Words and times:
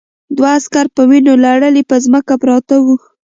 دوه 0.35 0.49
عسکر 0.57 0.85
په 0.95 1.01
وینو 1.09 1.33
لړلي 1.45 1.83
پر 1.89 1.97
ځمکه 2.05 2.33
پراته 2.41 2.75
وو 2.83 2.95